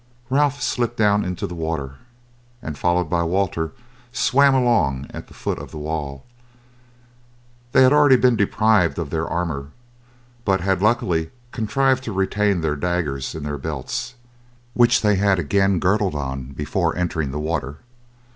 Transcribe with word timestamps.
Ralph 0.31 0.63
slipped 0.63 0.97
down 0.97 1.23
into 1.23 1.45
the 1.45 1.53
water, 1.53 1.97
and 2.59 2.75
followed 2.75 3.07
by 3.07 3.21
Walter 3.21 3.71
swam 4.11 4.55
along 4.55 5.05
at 5.11 5.27
the 5.27 5.35
foot 5.35 5.59
of 5.59 5.69
the 5.69 5.77
wall. 5.77 6.25
They 7.71 7.83
had 7.83 7.93
already 7.93 8.15
been 8.15 8.35
deprived 8.35 8.97
of 8.97 9.11
their 9.11 9.27
armour, 9.27 9.69
but 10.43 10.59
had 10.59 10.81
luckily 10.81 11.29
contrived 11.51 12.03
to 12.05 12.13
retain 12.13 12.61
their 12.61 12.75
daggers 12.75 13.35
in 13.35 13.43
their 13.43 13.59
belts, 13.59 14.15
which 14.73 15.01
they 15.03 15.17
had 15.17 15.37
again 15.37 15.77
girdled 15.77 16.15
on 16.15 16.45
before 16.53 16.95
entering 16.95 17.29
the 17.29 17.37
water. 17.39 17.77